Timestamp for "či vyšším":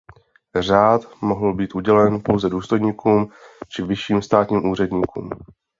3.69-4.21